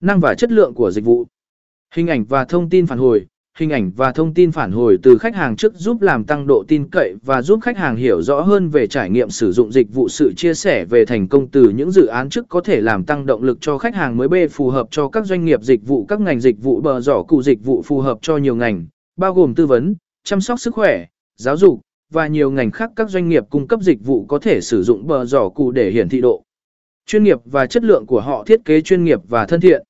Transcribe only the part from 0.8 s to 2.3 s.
dịch vụ. Hình ảnh